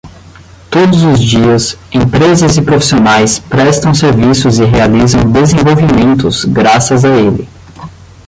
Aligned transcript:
Todos 0.71 1.03
os 1.03 1.19
dias, 1.21 1.77
empresas 1.93 2.57
e 2.57 2.61
profissionais 2.63 3.37
prestam 3.37 3.93
serviços 3.93 4.57
e 4.57 4.65
realizam 4.65 5.31
desenvolvimentos 5.31 6.43
graças 6.43 7.05
a 7.05 7.09
ele. 7.15 7.47